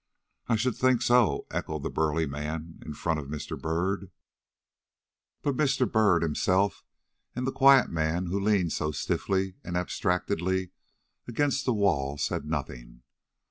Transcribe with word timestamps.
"I 0.47 0.55
should 0.55 0.75
think 0.75 1.03
so," 1.03 1.45
echoed 1.51 1.83
the 1.83 1.91
burly 1.91 2.25
man 2.25 2.81
in 2.83 2.95
front 2.95 3.19
of 3.19 3.27
Mr. 3.27 3.55
Byrd. 3.55 4.09
But 5.43 5.55
Mr. 5.55 5.85
Byrd 5.85 6.23
himself 6.23 6.83
and 7.35 7.45
the 7.45 7.51
quiet 7.51 7.91
man 7.91 8.25
who 8.25 8.39
leaned 8.39 8.73
so 8.73 8.89
stiffly 8.91 9.57
and 9.63 9.77
abstractedly 9.77 10.71
against 11.27 11.65
the 11.65 11.73
wall, 11.75 12.17
said 12.17 12.45
nothing. 12.45 13.03